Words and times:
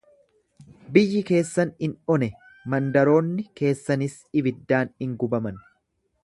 Biyyi 0.95 1.19
keessan 1.27 1.73
in 1.87 1.93
one, 2.13 2.29
mandaroonni 2.75 3.47
keessanis 3.61 4.17
ibiddaan 4.43 4.91
in 5.07 5.15
gubaman. 5.25 5.63